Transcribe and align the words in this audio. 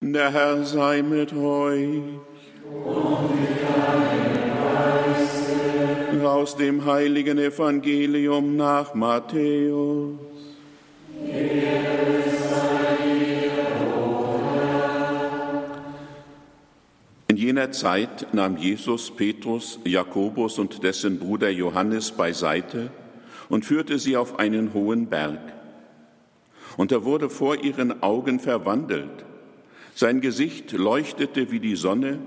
Der 0.00 0.32
Herr 0.32 0.64
sei 0.64 1.02
mit 1.02 1.34
euch. 1.34 2.02
Aus 6.22 6.56
dem 6.56 6.84
heiligen 6.84 7.36
Evangelium 7.38 8.54
nach 8.54 8.94
Matthäus. 8.94 10.14
In 17.26 17.36
jener 17.36 17.72
Zeit 17.72 18.32
nahm 18.32 18.56
Jesus 18.56 19.10
Petrus, 19.10 19.80
Jakobus 19.84 20.60
und 20.60 20.84
dessen 20.84 21.18
Bruder 21.18 21.50
Johannes 21.50 22.12
beiseite 22.12 22.92
und 23.48 23.64
führte 23.64 23.98
sie 23.98 24.16
auf 24.16 24.38
einen 24.38 24.72
hohen 24.74 25.08
Berg. 25.08 25.40
Und 26.76 26.92
er 26.92 27.04
wurde 27.04 27.28
vor 27.28 27.56
ihren 27.56 28.00
Augen 28.00 28.38
verwandelt 28.38 29.24
sein 29.98 30.20
Gesicht 30.20 30.70
leuchtete 30.70 31.50
wie 31.50 31.58
die 31.58 31.74
Sonne 31.74 32.20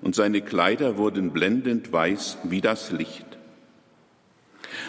und 0.00 0.14
seine 0.14 0.42
Kleider 0.42 0.96
wurden 0.96 1.32
blendend 1.32 1.92
weiß 1.92 2.38
wie 2.44 2.60
das 2.60 2.92
Licht. 2.92 3.26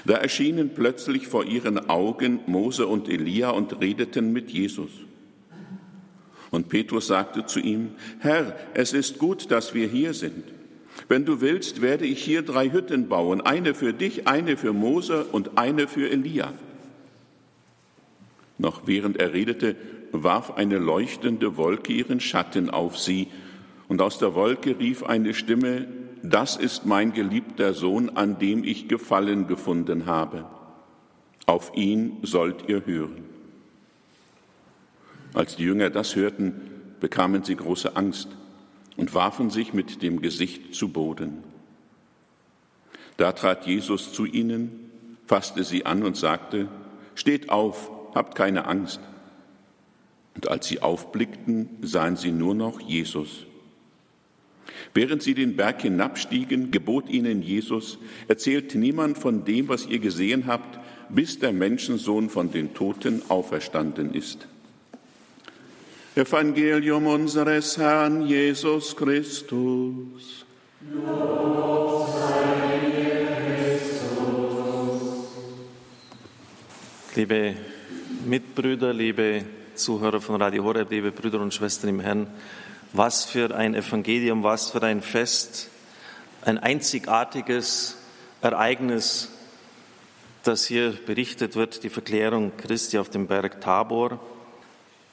Da 0.05 0.17
erschienen 0.17 0.75
plötzlich 0.75 1.27
vor 1.27 1.45
ihren 1.45 1.89
Augen 1.89 2.41
Mose 2.45 2.85
und 2.85 3.09
Elia 3.09 3.49
und 3.49 3.81
redeten 3.81 4.34
mit 4.34 4.52
Jesus. 4.52 4.91
Und 6.52 6.70
Petrus 6.70 7.07
sagte 7.07 7.47
zu 7.47 7.59
ihm, 7.59 7.94
Herr, 8.20 8.55
es 8.75 8.94
ist 8.94 9.17
gut, 9.17 9.49
dass 9.49 9.73
wir 9.73 9.88
hier 9.88 10.13
sind. 10.13 10.44
Wenn 11.08 11.25
du 11.25 11.41
willst, 11.41 11.81
werde 11.81 12.05
ich 12.05 12.23
hier 12.23 12.44
drei 12.44 12.69
Hütten 12.69 13.09
bauen, 13.09 13.41
eine 13.41 13.73
für 13.73 13.94
dich, 13.94 14.27
eine 14.27 14.58
für 14.58 14.73
Mose 14.73 15.25
und 15.25 15.58
eine 15.58 15.88
für 15.88 16.11
Elia. 16.11 16.53
Noch 18.59 18.85
während 18.85 19.17
er 19.17 19.33
redete, 19.33 19.75
warf 20.11 20.51
eine 20.51 20.77
leuchtende 20.77 21.57
Wolke 21.57 21.93
ihren 21.93 22.19
Schatten 22.19 22.69
auf 22.69 22.97
sie, 22.97 23.27
und 23.88 24.02
aus 24.02 24.19
der 24.19 24.35
Wolke 24.35 24.79
rief 24.79 25.03
eine 25.03 25.33
Stimme, 25.33 25.88
Das 26.23 26.55
ist 26.55 26.86
mein 26.86 27.13
geliebter 27.13 27.73
Sohn, 27.73 28.09
an 28.09 28.38
dem 28.38 28.63
ich 28.63 28.88
Gefallen 28.88 29.47
gefunden 29.47 30.05
habe. 30.05 30.45
Auf 31.45 31.71
ihn 31.75 32.17
sollt 32.21 32.69
ihr 32.69 32.86
hören. 32.86 33.25
Als 35.33 35.55
die 35.55 35.63
Jünger 35.63 35.89
das 35.89 36.16
hörten, 36.16 36.61
bekamen 36.99 37.43
sie 37.43 37.55
große 37.55 37.95
Angst 37.95 38.30
und 38.97 39.14
warfen 39.16 39.49
sich 39.49 39.73
mit 39.73 40.02
dem 40.03 40.21
Gesicht 40.21 40.75
zu 40.75 40.89
Boden. 40.89 41.43
Da 43.17 43.31
trat 43.31 43.66
Jesus 43.66 44.14
zu 44.14 44.25
ihnen, 44.25 44.91
fasste 45.25 45.64
sie 45.64 45.86
an 45.86 46.03
und 46.03 46.17
sagte, 46.17 46.69
Steht 47.16 47.49
auf, 47.49 47.91
habt 48.16 48.36
keine 48.36 48.66
Angst. 48.66 48.99
Und 50.35 50.47
als 50.47 50.67
sie 50.67 50.81
aufblickten, 50.81 51.69
sahen 51.81 52.15
sie 52.15 52.31
nur 52.31 52.55
noch 52.55 52.79
Jesus. 52.79 53.45
Während 54.93 55.23
sie 55.23 55.33
den 55.33 55.55
Berg 55.55 55.81
hinabstiegen, 55.81 56.71
gebot 56.71 57.09
ihnen 57.09 57.41
Jesus, 57.41 57.97
erzählt 58.27 58.75
niemand 58.75 59.17
von 59.17 59.45
dem, 59.45 59.69
was 59.69 59.85
ihr 59.85 59.99
gesehen 59.99 60.47
habt, 60.47 60.79
bis 61.09 61.39
der 61.39 61.53
Menschensohn 61.53 62.29
von 62.29 62.52
den 62.52 62.73
Toten 62.73 63.21
auferstanden 63.29 64.13
ist. 64.13 64.47
Evangelium 66.15 67.07
unseres 67.07 67.77
Herrn 67.77 68.27
Jesus 68.27 68.95
Christus. 68.95 70.45
Liebe 77.15 77.55
Mitbrüder, 78.25 78.93
liebe 78.93 79.43
Zuhörer 79.75 80.22
von 80.22 80.41
Radio 80.41 80.64
Horeb, 80.64 80.91
liebe 80.91 81.11
Brüder 81.11 81.39
und 81.39 81.53
Schwestern 81.53 81.89
im 81.89 82.00
Herrn, 82.00 82.27
was 82.94 83.25
für 83.25 83.55
ein 83.55 83.73
Evangelium, 83.73 84.44
was 84.44 84.72
für 84.72 84.81
ein 84.83 85.02
Fest, 85.02 85.69
ein 86.44 86.58
einzigartiges 86.58 87.97
Ereignis, 88.42 89.30
das 90.43 90.65
hier 90.65 90.92
berichtet 91.05 91.55
wird, 91.55 91.83
die 91.83 91.89
Verklärung 91.89 92.52
Christi 92.58 92.98
auf 92.98 93.09
dem 93.09 93.27
Berg 93.27 93.61
Tabor. 93.61 94.20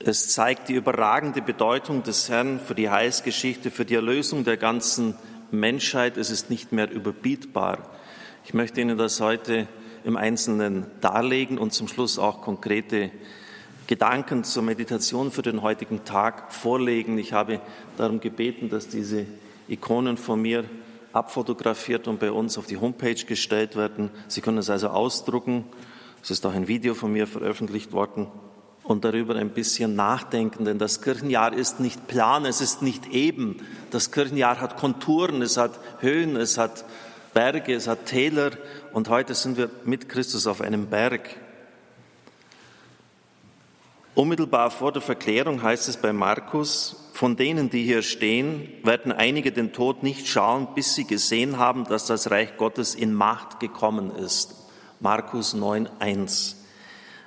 Es 0.00 0.30
zeigt 0.30 0.68
die 0.68 0.74
überragende 0.74 1.42
Bedeutung 1.42 2.02
des 2.02 2.28
Herrn 2.28 2.60
für 2.60 2.74
die 2.74 2.90
Heilsgeschichte, 2.90 3.70
für 3.70 3.84
die 3.84 3.94
Erlösung 3.94 4.44
der 4.44 4.56
ganzen 4.56 5.14
Menschheit. 5.50 6.16
Es 6.16 6.30
ist 6.30 6.50
nicht 6.50 6.72
mehr 6.72 6.90
überbietbar. 6.90 7.78
Ich 8.44 8.54
möchte 8.54 8.80
Ihnen 8.80 8.98
das 8.98 9.20
heute 9.20 9.68
im 10.04 10.16
Einzelnen 10.16 10.86
darlegen 11.00 11.58
und 11.58 11.72
zum 11.72 11.86
Schluss 11.86 12.18
auch 12.18 12.40
konkrete 12.40 13.10
Gedanken 13.88 14.44
zur 14.44 14.62
Meditation 14.62 15.30
für 15.30 15.40
den 15.40 15.62
heutigen 15.62 16.04
Tag 16.04 16.52
vorlegen. 16.52 17.16
Ich 17.16 17.32
habe 17.32 17.58
darum 17.96 18.20
gebeten, 18.20 18.68
dass 18.68 18.88
diese 18.88 19.24
Ikonen 19.66 20.18
von 20.18 20.42
mir 20.42 20.64
abfotografiert 21.14 22.06
und 22.06 22.20
bei 22.20 22.30
uns 22.30 22.58
auf 22.58 22.66
die 22.66 22.76
Homepage 22.76 23.14
gestellt 23.14 23.76
werden. 23.76 24.10
Sie 24.28 24.42
können 24.42 24.58
es 24.58 24.68
also 24.68 24.88
ausdrucken. 24.88 25.64
Es 26.22 26.30
ist 26.30 26.44
auch 26.44 26.52
ein 26.52 26.68
Video 26.68 26.92
von 26.92 27.14
mir 27.14 27.26
veröffentlicht 27.26 27.92
worden 27.92 28.26
und 28.82 29.06
darüber 29.06 29.36
ein 29.36 29.48
bisschen 29.48 29.96
nachdenken, 29.96 30.66
denn 30.66 30.78
das 30.78 31.00
Kirchenjahr 31.00 31.54
ist 31.54 31.80
nicht 31.80 32.08
plan, 32.08 32.44
es 32.44 32.60
ist 32.60 32.82
nicht 32.82 33.06
eben. 33.06 33.56
Das 33.90 34.12
Kirchenjahr 34.12 34.60
hat 34.60 34.76
Konturen, 34.76 35.40
es 35.40 35.56
hat 35.56 35.80
Höhen, 36.00 36.36
es 36.36 36.58
hat 36.58 36.84
Berge, 37.32 37.72
es 37.72 37.88
hat 37.88 38.04
Täler 38.04 38.50
und 38.92 39.08
heute 39.08 39.32
sind 39.32 39.56
wir 39.56 39.70
mit 39.86 40.10
Christus 40.10 40.46
auf 40.46 40.60
einem 40.60 40.88
Berg. 40.88 41.36
Unmittelbar 44.18 44.72
vor 44.72 44.90
der 44.90 45.00
Verklärung 45.00 45.62
heißt 45.62 45.88
es 45.88 45.96
bei 45.96 46.12
Markus, 46.12 47.08
von 47.12 47.36
denen, 47.36 47.70
die 47.70 47.84
hier 47.84 48.02
stehen, 48.02 48.68
werden 48.82 49.12
einige 49.12 49.52
den 49.52 49.72
Tod 49.72 50.02
nicht 50.02 50.26
schauen, 50.26 50.66
bis 50.74 50.96
sie 50.96 51.04
gesehen 51.04 51.56
haben, 51.56 51.84
dass 51.84 52.06
das 52.06 52.28
Reich 52.28 52.56
Gottes 52.56 52.96
in 52.96 53.14
Macht 53.14 53.60
gekommen 53.60 54.10
ist. 54.10 54.56
Markus 54.98 55.54
9.1. 55.54 56.56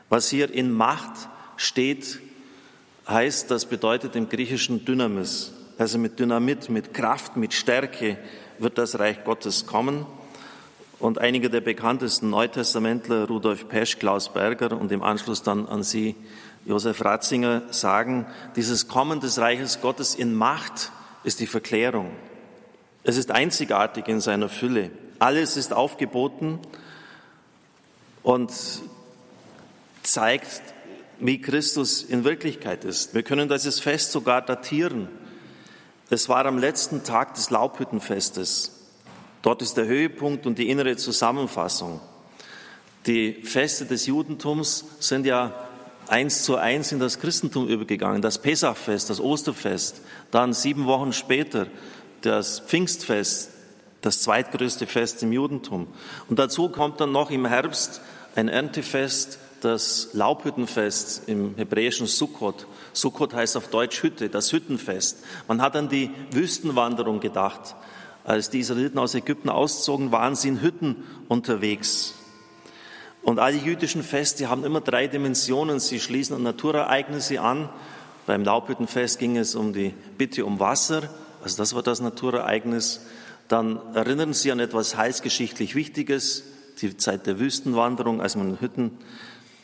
Was 0.09 0.29
hier 0.29 0.53
in 0.53 0.69
Macht 0.69 1.29
steht, 1.55 2.19
heißt, 3.07 3.49
das 3.49 3.67
bedeutet 3.67 4.17
im 4.17 4.27
Griechischen 4.27 4.83
Dynamis. 4.83 5.53
Also 5.77 5.97
mit 5.97 6.19
Dynamit, 6.19 6.69
mit 6.69 6.93
Kraft, 6.93 7.37
mit 7.37 7.53
Stärke 7.53 8.17
wird 8.59 8.77
das 8.77 8.99
Reich 8.99 9.23
Gottes 9.23 9.65
kommen. 9.65 10.05
Und 10.99 11.19
einige 11.19 11.49
der 11.49 11.61
bekanntesten 11.61 12.29
Neutestamentler, 12.29 13.27
Rudolf 13.27 13.69
Pesch, 13.69 13.97
Klaus 13.97 14.33
Berger 14.33 14.79
und 14.79 14.91
im 14.91 15.01
Anschluss 15.01 15.41
dann 15.41 15.65
an 15.65 15.83
Sie, 15.83 16.15
Josef 16.65 17.03
Ratzinger 17.03 17.63
sagen, 17.71 18.25
dieses 18.55 18.87
Kommen 18.87 19.19
des 19.19 19.39
Reiches 19.39 19.81
Gottes 19.81 20.15
in 20.15 20.35
Macht 20.35 20.91
ist 21.23 21.39
die 21.39 21.47
Verklärung. 21.47 22.11
Es 23.03 23.17
ist 23.17 23.31
einzigartig 23.31 24.07
in 24.07 24.21
seiner 24.21 24.49
Fülle. 24.49 24.91
Alles 25.17 25.57
ist 25.57 25.73
aufgeboten 25.73 26.59
und 28.23 28.51
zeigt, 30.03 30.61
wie 31.19 31.41
Christus 31.41 32.03
in 32.03 32.23
Wirklichkeit 32.23 32.85
ist. 32.85 33.13
Wir 33.13 33.23
können 33.23 33.49
dieses 33.49 33.79
Fest 33.79 34.11
sogar 34.11 34.41
datieren. 34.41 35.07
Es 36.09 36.29
war 36.29 36.45
am 36.45 36.57
letzten 36.57 37.03
Tag 37.03 37.35
des 37.35 37.49
Laubhüttenfestes. 37.49 38.71
Dort 39.41 39.61
ist 39.61 39.77
der 39.77 39.85
Höhepunkt 39.85 40.45
und 40.45 40.57
die 40.57 40.69
innere 40.69 40.97
Zusammenfassung. 40.97 42.01
Die 43.07 43.33
Feste 43.43 43.85
des 43.85 44.05
Judentums 44.05 44.85
sind 44.99 45.25
ja 45.25 45.55
eins 46.07 46.43
zu 46.43 46.57
eins 46.57 46.91
in 46.91 46.99
das 46.99 47.19
Christentum 47.19 47.67
übergegangen. 47.67 48.21
Das 48.21 48.39
Pesachfest, 48.39 49.09
das 49.09 49.19
Osterfest, 49.19 50.01
dann 50.31 50.53
sieben 50.53 50.85
Wochen 50.85 51.13
später 51.13 51.67
das 52.21 52.59
Pfingstfest, 52.59 53.49
das 54.01 54.21
zweitgrößte 54.21 54.87
Fest 54.87 55.23
im 55.23 55.31
Judentum. 55.31 55.87
Und 56.27 56.39
dazu 56.39 56.69
kommt 56.69 56.99
dann 56.99 57.11
noch 57.11 57.31
im 57.31 57.45
Herbst 57.45 58.01
ein 58.35 58.47
Erntefest, 58.47 59.39
das 59.61 60.09
Laubhüttenfest 60.13 61.27
im 61.27 61.55
hebräischen 61.55 62.07
Sukkot. 62.07 62.65
Sukkot 62.93 63.33
heißt 63.33 63.57
auf 63.57 63.67
Deutsch 63.67 64.01
Hütte, 64.01 64.29
das 64.29 64.51
Hüttenfest. 64.51 65.19
Man 65.47 65.61
hat 65.61 65.75
an 65.75 65.87
die 65.87 66.09
Wüstenwanderung 66.31 67.19
gedacht. 67.19 67.75
Als 68.23 68.49
die 68.49 68.59
Israeliten 68.59 68.99
aus 68.99 69.15
Ägypten 69.15 69.49
auszogen, 69.49 70.11
waren 70.11 70.35
sie 70.35 70.49
in 70.49 70.61
Hütten 70.61 71.03
unterwegs. 71.27 72.15
Und 73.23 73.39
alle 73.39 73.57
jüdischen 73.57 74.03
Feste 74.03 74.49
haben 74.49 74.63
immer 74.63 74.81
drei 74.81 75.07
Dimensionen. 75.07 75.79
Sie 75.79 75.99
schließen 75.99 76.35
an 76.35 76.43
Naturereignisse 76.43 77.41
an. 77.41 77.69
Beim 78.25 78.43
Laubhüttenfest 78.43 79.19
ging 79.19 79.37
es 79.37 79.55
um 79.55 79.73
die 79.73 79.93
Bitte 80.17 80.45
um 80.45 80.59
Wasser, 80.59 81.09
also 81.43 81.57
das 81.57 81.73
war 81.73 81.83
das 81.83 82.01
Naturereignis. 82.01 83.01
Dann 83.47 83.79
erinnern 83.93 84.33
sie 84.33 84.51
an 84.51 84.59
etwas 84.59 84.95
heilsgeschichtlich 84.95 85.75
Wichtiges, 85.75 86.43
die 86.81 86.95
Zeit 86.97 87.25
der 87.27 87.39
Wüstenwanderung, 87.39 88.21
als 88.21 88.35
man 88.35 88.51
in 88.51 88.61
Hütten 88.61 88.97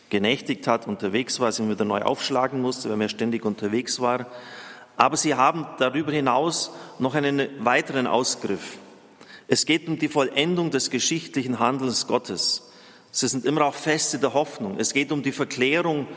genächtigt 0.10 0.68
hat, 0.68 0.88
unterwegs 0.88 1.40
war, 1.40 1.52
sie 1.52 1.70
wieder 1.70 1.86
neu 1.86 2.02
aufschlagen 2.02 2.62
musste, 2.62 2.90
weil 2.90 2.98
man 2.98 3.10
ständig 3.10 3.46
unterwegs 3.46 4.00
war. 4.00 4.28
Aber 4.96 5.18
sie 5.18 5.36
haben 5.36 5.68
darüber 5.78 6.12
hinaus 6.12 6.72
noch 6.98 7.14
einen 7.14 7.48
weiteren 7.60 8.08
Ausgriff. 8.08 8.78
Es 9.48 9.66
geht 9.66 9.88
um 9.88 10.00
die 10.00 10.08
Vollendung 10.08 10.72
des 10.72 10.90
geschichtlichen 10.90 11.60
Handelns 11.60 12.08
Gottes. 12.08 12.70
Sie 13.12 13.28
sind 13.28 13.46
immer 13.46 13.66
auch 13.66 13.74
Feste 13.74 14.20
der 14.20 14.34
Hoffnung. 14.34 14.78
Es 14.80 14.94
geht 14.94 15.12
um 15.12 15.24
die 15.24 15.32
Verklärung 15.32 16.08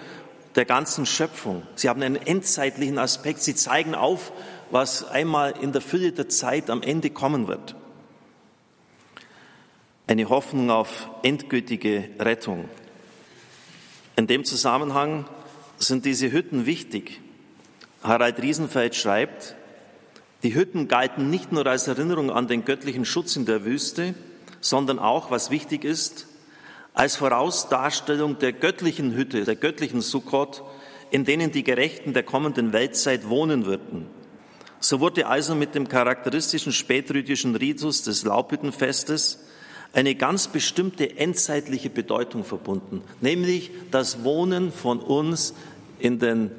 der 0.54 0.64
ganzen 0.64 1.06
Schöpfung. 1.06 1.62
Sie 1.76 1.88
haben 1.88 2.02
einen 2.02 2.16
endzeitlichen 2.16 2.98
Aspekt. 2.98 3.42
Sie 3.42 3.54
zeigen 3.54 3.94
auf, 3.94 4.32
was 4.70 5.04
einmal 5.04 5.54
in 5.60 5.72
der 5.72 5.81
Fülle 5.81 6.12
der 6.12 6.28
Zeit 6.28 6.70
am 6.70 6.82
Ende 6.82 7.10
kommen 7.10 7.48
wird. 7.48 7.75
Eine 10.06 10.28
Hoffnung 10.28 10.70
auf 10.70 11.08
endgültige 11.22 12.08
Rettung. 12.19 12.69
In 14.16 14.26
dem 14.26 14.44
Zusammenhang 14.44 15.25
sind 15.78 16.04
diese 16.04 16.32
Hütten 16.32 16.66
wichtig. 16.66 17.20
Harald 18.02 18.42
Riesenfeld 18.42 18.96
schreibt, 18.96 19.54
die 20.42 20.54
Hütten 20.54 20.88
galten 20.88 21.31
nicht 21.31 21.52
nur 21.52 21.66
als 21.66 21.87
Erinnerung 21.87 22.31
an 22.31 22.48
den 22.48 22.64
göttlichen 22.64 23.04
Schutz 23.04 23.37
in 23.37 23.46
der 23.46 23.64
Wüste, 23.64 24.14
sondern 24.60 24.98
auch, 24.98 25.31
was 25.31 25.50
wichtig 25.50 25.84
ist, 25.84 26.26
als 27.00 27.17
Vorausdarstellung 27.17 28.38
der 28.41 28.52
göttlichen 28.52 29.14
Hütte, 29.14 29.44
der 29.44 29.56
göttlichen 29.56 30.02
Sukkot, 30.02 30.62
in 31.11 31.25
denen 31.25 31.50
die 31.50 31.62
Gerechten 31.64 32.12
der 32.12 32.25
kommenden 32.25 32.75
Weltzeit 32.75 33.26
wohnen 33.31 33.64
würden. 33.64 34.05
So 34.81 35.00
wurde 35.00 35.26
also 35.26 35.55
mit 35.55 35.75
dem 35.75 35.88
charakteristischen 35.88 36.73
spätrüdischen 36.75 37.56
Ritus 37.56 38.02
des 38.02 38.25
Laubhüttenfestes 38.25 39.38
eine 39.94 40.14
ganz 40.14 40.49
bestimmte 40.49 41.17
endzeitliche 41.17 41.88
Bedeutung 41.88 42.44
verbunden, 42.44 43.00
nämlich 43.23 43.70
das 43.91 44.23
Wohnen 44.23 44.70
von 44.70 45.00
uns 45.00 45.55
in 46.00 46.19
den 46.19 46.50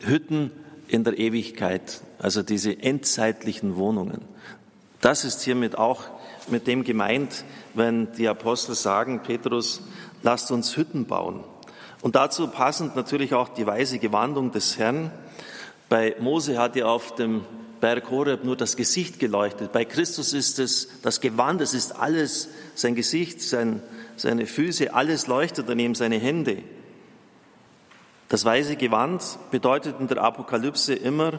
Hütten 0.00 0.52
in 0.88 1.04
der 1.04 1.18
Ewigkeit, 1.18 2.00
also 2.18 2.42
diese 2.42 2.82
endzeitlichen 2.82 3.76
Wohnungen. 3.76 4.22
Das 5.02 5.26
ist 5.26 5.42
hiermit 5.42 5.76
auch 5.76 6.04
mit 6.48 6.66
dem 6.66 6.84
gemeint, 6.84 7.44
wenn 7.74 8.12
die 8.12 8.28
Apostel 8.28 8.74
sagen, 8.74 9.20
Petrus, 9.22 9.82
lasst 10.22 10.50
uns 10.50 10.76
Hütten 10.76 11.06
bauen. 11.06 11.44
Und 12.02 12.14
dazu 12.14 12.48
passend 12.48 12.96
natürlich 12.96 13.34
auch 13.34 13.48
die 13.48 13.66
weise 13.66 13.98
Gewandung 13.98 14.52
des 14.52 14.78
Herrn. 14.78 15.10
Bei 15.88 16.14
Mose 16.20 16.58
hat 16.58 16.76
er 16.76 16.88
auf 16.88 17.14
dem 17.14 17.44
Berg 17.80 18.10
Horeb 18.10 18.44
nur 18.44 18.56
das 18.56 18.76
Gesicht 18.76 19.18
geleuchtet. 19.18 19.72
Bei 19.72 19.84
Christus 19.84 20.32
ist 20.32 20.58
es 20.58 20.88
das 21.02 21.20
Gewand, 21.20 21.60
es 21.60 21.74
ist 21.74 21.96
alles, 21.98 22.48
sein 22.74 22.94
Gesicht, 22.94 23.40
sein, 23.40 23.82
seine 24.16 24.46
Füße, 24.46 24.94
alles 24.94 25.26
leuchtet 25.26 25.68
daneben, 25.68 25.94
seine 25.94 26.18
Hände. 26.18 26.62
Das 28.28 28.44
weiße 28.44 28.76
Gewand 28.76 29.22
bedeutet 29.50 30.00
in 30.00 30.08
der 30.08 30.22
Apokalypse 30.22 30.94
immer 30.94 31.38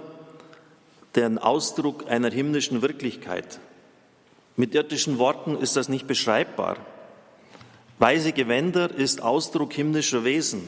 den 1.15 1.38
Ausdruck 1.38 2.10
einer 2.10 2.30
himmlischen 2.30 2.81
Wirklichkeit. 2.81 3.60
Mit 4.59 4.74
irdischen 4.74 5.19
Worten 5.19 5.56
ist 5.56 5.75
das 5.75 5.88
nicht 5.88 6.07
beschreibbar. 6.07 6.77
Weiße 8.00 8.33
Gewänder 8.33 8.89
ist 8.89 9.21
Ausdruck 9.21 9.71
himmlischer 9.71 10.24
Wesen. 10.24 10.63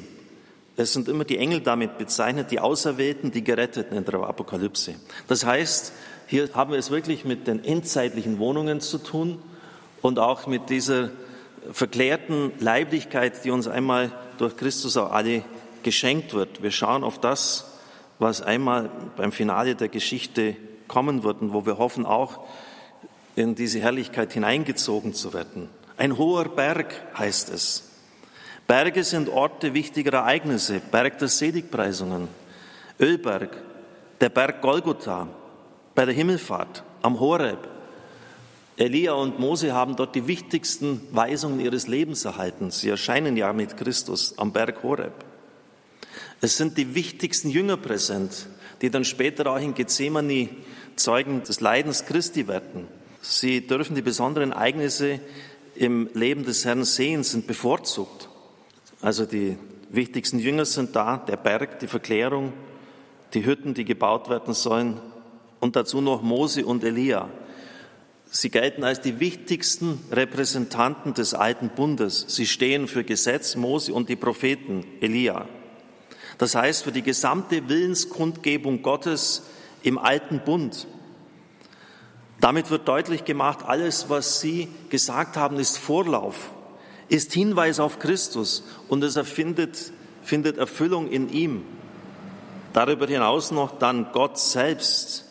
Es 0.78 0.94
sind 0.94 1.08
immer 1.08 1.26
die 1.26 1.40
Engel 1.40 1.62
damit 1.62 1.98
bezeichnet, 1.98 2.52
die 2.52 2.60
Auserwählten, 2.60 3.32
die 3.32 3.44
Geretteten 3.44 3.98
in 3.98 4.06
der 4.06 4.14
Apokalypse. 4.22 4.94
Das 5.28 5.44
heißt, 5.44 5.92
hier 6.28 6.50
haben 6.54 6.72
wir 6.72 6.78
es 6.78 6.92
wirklich 6.92 7.26
mit 7.26 7.48
den 7.48 7.66
endzeitlichen 7.66 8.38
Wohnungen 8.38 8.80
zu 8.80 9.00
tun 9.00 9.40
und 10.04 10.20
auch 10.20 10.46
mit 10.46 10.70
dieser 10.70 11.10
verklärten 11.72 12.52
Leiblichkeit, 12.60 13.44
die 13.44 13.50
uns 13.50 13.68
einmal 13.68 14.12
durch 14.38 14.56
Christus 14.56 14.98
auch 14.98 15.12
alle 15.12 15.44
geschenkt 15.82 16.36
wird. 16.36 16.62
Wir 16.62 16.72
schauen 16.72 17.04
auf 17.04 17.20
das, 17.20 17.74
was 18.20 18.44
einmal 18.44 18.92
beim 19.18 19.32
Finale 19.32 19.74
der 19.74 19.90
Geschichte 19.90 20.56
kommen 20.88 21.24
wird 21.24 21.42
und 21.42 21.54
wo 21.54 21.66
wir 21.66 21.80
hoffen 21.80 22.06
auch 22.06 22.42
in 23.40 23.56
diese 23.56 23.80
Herrlichkeit 23.80 24.34
hineingezogen 24.34 25.14
zu 25.14 25.34
werden. 25.34 25.70
Ein 25.98 26.18
hoher 26.18 26.50
Berg 26.50 26.94
heißt 27.18 27.50
es. 27.50 27.90
Berge 28.68 29.04
sind 29.04 29.30
Orte 29.30 29.74
wichtiger 29.74 30.14
Ereignisse, 30.14 30.80
Berg 30.92 31.18
der 31.18 31.28
Seligpreisungen, 31.28 32.28
Ölberg, 33.00 33.58
der 34.22 34.30
Berg 34.30 34.62
Golgotha, 34.62 35.28
bei 35.96 36.06
der 36.06 36.14
Himmelfahrt, 36.14 36.84
am 37.02 37.20
Horeb. 37.20 37.68
Elia 38.78 39.14
und 39.14 39.40
Mose 39.40 39.74
haben 39.74 39.96
dort 39.96 40.16
die 40.16 40.28
wichtigsten 40.28 41.02
Weisungen 41.12 41.60
ihres 41.60 41.88
Lebens 41.88 42.24
erhalten. 42.26 42.72
Sie 42.72 42.90
erscheinen 42.90 43.36
ja 43.36 43.52
mit 43.52 43.76
Christus 43.76 44.38
am 44.38 44.54
Berg 44.54 44.84
Horeb. 44.84 45.26
Es 46.40 46.56
sind 46.56 46.78
die 46.78 46.96
wichtigsten 46.96 47.50
Jünger 47.50 47.76
präsent, 47.76 48.48
die 48.82 48.90
dann 48.90 49.04
später 49.04 49.48
auch 49.48 49.60
in 49.60 49.74
Gethsemane 49.74 50.50
Zeugen 50.96 51.44
des 51.44 51.60
Leidens 51.60 52.06
Christi 52.06 52.48
werden. 52.48 52.88
Sie 53.22 53.66
dürfen 53.66 53.96
die 53.96 54.02
besonderen 54.02 54.52
Ereignisse 54.52 55.20
im 55.76 56.10
Leben 56.14 56.44
des 56.44 56.66
Herrn 56.66 56.84
sehen, 56.84 57.24
sind 57.24 57.48
bevorzugt. 57.48 58.30
Also 59.02 59.26
die 59.26 59.58
wichtigsten 59.90 60.40
Jünger 60.40 60.66
sind 60.66 60.96
da, 60.96 61.18
der 61.18 61.38
Berg, 61.38 61.80
die 61.80 61.88
Verklärung, 61.88 62.54
die 63.34 63.46
Hütten, 63.46 63.74
die 63.74 63.86
gebaut 63.86 64.30
werden 64.30 64.54
sollen 64.54 65.00
und 65.60 65.76
dazu 65.76 66.02
noch 66.02 66.22
Mose 66.22 66.66
und 66.66 66.84
Elia. 66.84 67.30
Sie 68.32 68.50
gelten 68.50 68.84
als 68.84 69.02
die 69.02 69.20
wichtigsten 69.20 70.00
Repräsentanten 70.12 71.14
des 71.14 71.34
alten 71.34 71.70
Bundes. 71.70 72.26
Sie 72.28 72.46
stehen 72.46 72.88
für 72.88 73.04
Gesetz, 73.04 73.56
Mose 73.56 73.94
und 73.94 74.08
die 74.10 74.16
Propheten, 74.16 74.86
Elia. 75.02 75.48
Das 76.38 76.56
heißt, 76.56 76.84
für 76.84 76.92
die 76.92 77.02
gesamte 77.02 77.68
Willenskundgebung 77.68 78.82
Gottes 78.82 79.44
im 79.82 79.98
alten 79.98 80.40
Bund. 80.40 80.88
Damit 82.50 82.72
wird 82.72 82.88
deutlich 82.88 83.26
gemacht, 83.26 83.60
alles, 83.68 84.10
was 84.10 84.42
Sie 84.42 84.70
gesagt 84.90 85.38
haben, 85.38 85.60
ist 85.60 85.78
Vorlauf, 85.78 86.50
ist 87.08 87.32
Hinweis 87.32 87.80
auf 87.80 88.00
Christus 88.00 88.64
und 88.88 89.04
es 89.04 89.18
erfindet, 89.18 89.92
findet 90.24 90.58
Erfüllung 90.58 91.12
in 91.12 91.30
ihm. 91.30 91.62
Darüber 92.74 93.06
hinaus 93.06 93.52
noch 93.52 93.78
dann 93.78 94.08
Gott 94.14 94.40
selbst. 94.40 95.26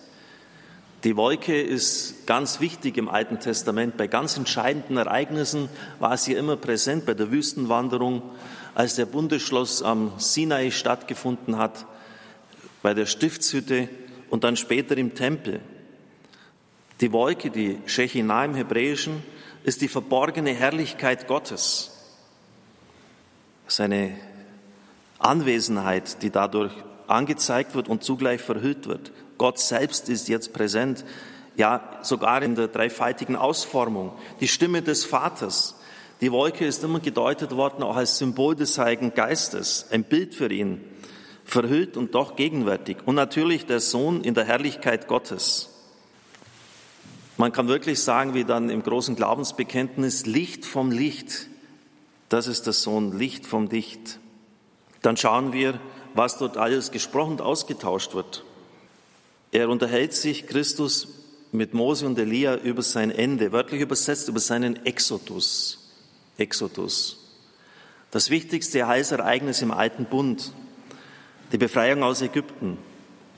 Die 1.02 1.16
Wolke 1.16 1.60
ist 1.60 2.24
ganz 2.28 2.60
wichtig 2.60 2.96
im 2.96 3.08
Alten 3.08 3.40
Testament. 3.40 3.96
Bei 3.96 4.06
ganz 4.06 4.36
entscheidenden 4.36 4.96
Ereignissen 4.96 5.68
war 5.98 6.16
sie 6.16 6.34
immer 6.34 6.54
präsent, 6.56 7.04
bei 7.04 7.14
der 7.14 7.32
Wüstenwanderung, 7.32 8.22
als 8.76 8.94
der 8.94 9.06
Bundesschloss 9.06 9.82
am 9.82 10.12
Sinai 10.18 10.70
stattgefunden 10.70 11.58
hat, 11.58 11.84
bei 12.80 12.94
der 12.94 13.06
Stiftshütte 13.06 13.88
und 14.30 14.44
dann 14.44 14.56
später 14.56 14.96
im 14.96 15.16
Tempel. 15.16 15.60
Die 17.00 17.12
Wolke, 17.12 17.50
die 17.50 17.78
Shechinah 17.86 18.44
im 18.44 18.54
Hebräischen, 18.54 19.22
ist 19.62 19.82
die 19.82 19.88
verborgene 19.88 20.52
Herrlichkeit 20.52 21.28
Gottes. 21.28 21.92
Seine 23.68 24.18
Anwesenheit, 25.18 26.22
die 26.22 26.30
dadurch 26.30 26.72
angezeigt 27.06 27.74
wird 27.74 27.88
und 27.88 28.02
zugleich 28.02 28.40
verhüllt 28.40 28.88
wird. 28.88 29.12
Gott 29.36 29.58
selbst 29.60 30.08
ist 30.08 30.28
jetzt 30.28 30.52
präsent, 30.52 31.04
ja 31.56 31.98
sogar 32.02 32.42
in 32.42 32.54
der 32.54 32.68
dreifaltigen 32.68 33.36
Ausformung. 33.36 34.12
Die 34.40 34.48
Stimme 34.48 34.82
des 34.82 35.04
Vaters, 35.04 35.76
die 36.20 36.32
Wolke 36.32 36.66
ist 36.66 36.82
immer 36.82 37.00
gedeutet 37.00 37.54
worden 37.54 37.84
auch 37.84 37.96
als 37.96 38.18
Symbol 38.18 38.56
des 38.56 38.76
Heiligen 38.78 39.14
Geistes, 39.14 39.86
ein 39.92 40.02
Bild 40.02 40.34
für 40.34 40.50
ihn, 40.50 40.80
verhüllt 41.44 41.96
und 41.96 42.14
doch 42.14 42.34
gegenwärtig. 42.34 42.98
Und 43.04 43.14
natürlich 43.14 43.66
der 43.66 43.80
Sohn 43.80 44.22
in 44.22 44.34
der 44.34 44.44
Herrlichkeit 44.44 45.06
Gottes. 45.06 45.77
Man 47.38 47.52
kann 47.52 47.68
wirklich 47.68 48.02
sagen, 48.02 48.34
wie 48.34 48.44
dann 48.44 48.68
im 48.68 48.82
großen 48.82 49.14
Glaubensbekenntnis, 49.14 50.26
Licht 50.26 50.66
vom 50.66 50.90
Licht, 50.90 51.46
das 52.28 52.48
ist 52.48 52.66
der 52.66 52.72
Sohn, 52.72 53.16
Licht 53.16 53.46
vom 53.46 53.68
Licht. 53.68 54.18
Dann 55.02 55.16
schauen 55.16 55.52
wir, 55.52 55.78
was 56.14 56.36
dort 56.38 56.56
alles 56.56 56.90
gesprochen 56.90 57.32
und 57.32 57.40
ausgetauscht 57.40 58.14
wird. 58.14 58.42
Er 59.52 59.68
unterhält 59.68 60.14
sich, 60.14 60.48
Christus, 60.48 61.08
mit 61.52 61.74
Mose 61.74 62.06
und 62.06 62.18
Elia 62.18 62.56
über 62.56 62.82
sein 62.82 63.12
Ende, 63.12 63.52
wörtlich 63.52 63.82
übersetzt 63.82 64.28
über 64.28 64.40
seinen 64.40 64.84
Exodus. 64.84 65.92
Exodus. 66.38 67.18
Das 68.10 68.30
wichtigste 68.30 68.88
Heilsereignis 68.88 69.62
im 69.62 69.70
alten 69.70 70.06
Bund, 70.06 70.52
die 71.52 71.58
Befreiung 71.58 72.02
aus 72.02 72.20
Ägypten. 72.20 72.78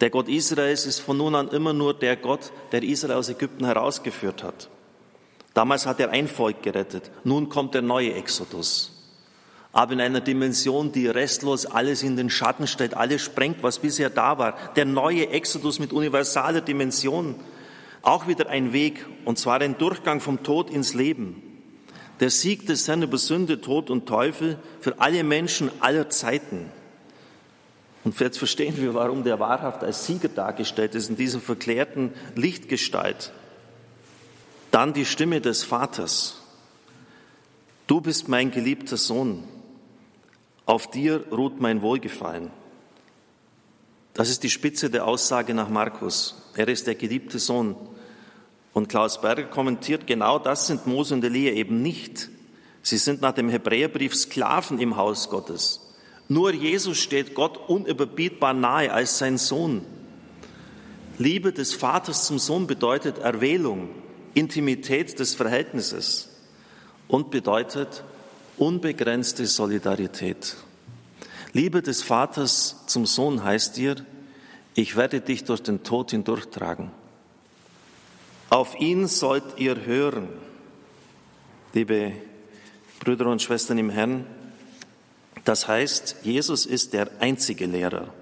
Der 0.00 0.10
Gott 0.10 0.28
Israels 0.28 0.86
ist 0.86 1.00
von 1.00 1.18
nun 1.18 1.34
an 1.34 1.48
immer 1.48 1.72
nur 1.72 1.92
der 1.92 2.16
Gott, 2.16 2.52
der 2.72 2.82
Israel 2.82 3.16
aus 3.16 3.28
Ägypten 3.28 3.66
herausgeführt 3.66 4.42
hat. 4.42 4.70
Damals 5.52 5.84
hat 5.84 6.00
er 6.00 6.10
ein 6.10 6.28
Volk 6.28 6.62
gerettet. 6.62 7.10
Nun 7.24 7.48
kommt 7.48 7.74
der 7.74 7.82
neue 7.82 8.14
Exodus. 8.14 8.96
Aber 9.72 9.92
in 9.92 10.00
einer 10.00 10.20
Dimension, 10.20 10.90
die 10.90 11.06
restlos 11.06 11.66
alles 11.66 12.02
in 12.02 12.16
den 12.16 12.30
Schatten 12.30 12.66
stellt, 12.66 12.94
alles 12.94 13.22
sprengt, 13.22 13.62
was 13.62 13.78
bisher 13.78 14.10
da 14.10 14.38
war. 14.38 14.56
Der 14.74 14.84
neue 14.84 15.28
Exodus 15.28 15.78
mit 15.78 15.92
universaler 15.92 16.60
Dimension. 16.60 17.34
Auch 18.02 18.26
wieder 18.26 18.48
ein 18.48 18.72
Weg, 18.72 19.06
und 19.24 19.38
zwar 19.38 19.60
ein 19.60 19.76
Durchgang 19.76 20.20
vom 20.20 20.42
Tod 20.42 20.70
ins 20.70 20.94
Leben. 20.94 21.42
Der 22.20 22.30
Sieg 22.30 22.66
des 22.66 22.88
Herrn 22.88 23.02
über 23.02 23.18
Sünde, 23.18 23.60
Tod 23.60 23.90
und 23.90 24.06
Teufel 24.06 24.58
für 24.80 24.98
alle 25.00 25.22
Menschen 25.24 25.70
aller 25.80 26.08
Zeiten. 26.08 26.72
Und 28.02 28.18
jetzt 28.18 28.38
verstehen 28.38 28.76
wir, 28.78 28.94
warum 28.94 29.24
der 29.24 29.38
wahrhaft 29.40 29.84
als 29.84 30.06
Sieger 30.06 30.28
dargestellt 30.28 30.94
ist 30.94 31.10
in 31.10 31.16
dieser 31.16 31.40
verklärten 31.40 32.12
Lichtgestalt. 32.34 33.32
Dann 34.70 34.92
die 34.92 35.04
Stimme 35.04 35.40
des 35.40 35.64
Vaters. 35.64 36.40
Du 37.86 38.00
bist 38.00 38.28
mein 38.28 38.50
geliebter 38.50 38.96
Sohn. 38.96 39.44
auf 40.64 40.88
dir 40.88 41.24
ruht 41.32 41.60
mein 41.60 41.82
Wohlgefallen. 41.82 42.50
Das 44.14 44.28
ist 44.30 44.44
die 44.44 44.50
Spitze 44.50 44.88
der 44.88 45.06
Aussage 45.06 45.52
nach 45.52 45.68
Markus. 45.68 46.42
Er 46.54 46.68
ist 46.68 46.86
der 46.86 46.94
geliebte 46.94 47.40
Sohn. 47.40 47.74
Und 48.72 48.88
Klaus 48.88 49.20
Berger 49.20 49.44
kommentiert, 49.44 50.06
genau 50.06 50.38
das 50.38 50.68
sind 50.68 50.86
Mose 50.86 51.14
und 51.14 51.24
Elia 51.24 51.52
eben 51.52 51.82
nicht. 51.82 52.28
Sie 52.82 52.98
sind 52.98 53.20
nach 53.20 53.32
dem 53.32 53.48
Hebräerbrief 53.48 54.14
Sklaven 54.14 54.78
im 54.78 54.96
Haus 54.96 55.28
Gottes. 55.28 55.89
Nur 56.30 56.54
Jesus 56.54 56.98
steht 56.98 57.34
Gott 57.34 57.58
unüberbietbar 57.68 58.54
nahe 58.54 58.92
als 58.92 59.18
sein 59.18 59.36
Sohn. 59.36 59.84
Liebe 61.18 61.52
des 61.52 61.74
Vaters 61.74 62.24
zum 62.24 62.38
Sohn 62.38 62.68
bedeutet 62.68 63.18
Erwählung, 63.18 63.88
Intimität 64.34 65.18
des 65.18 65.34
Verhältnisses 65.34 66.28
und 67.08 67.32
bedeutet 67.32 68.04
unbegrenzte 68.58 69.44
Solidarität. 69.44 70.56
Liebe 71.52 71.82
des 71.82 72.04
Vaters 72.04 72.76
zum 72.86 73.06
Sohn 73.06 73.42
heißt 73.42 73.76
dir, 73.76 73.96
ich 74.76 74.94
werde 74.94 75.20
dich 75.20 75.42
durch 75.42 75.64
den 75.64 75.82
Tod 75.82 76.12
hindurchtragen. 76.12 76.92
Auf 78.50 78.78
ihn 78.78 79.08
sollt 79.08 79.42
ihr 79.56 79.84
hören, 79.84 80.28
liebe 81.72 82.12
Brüder 83.00 83.26
und 83.26 83.42
Schwestern 83.42 83.78
im 83.78 83.90
Herrn. 83.90 84.26
Das 85.44 85.68
heißt, 85.68 86.16
Jesus 86.22 86.66
ist 86.66 86.92
der 86.92 87.10
einzige 87.20 87.66
Lehrer. 87.66 88.12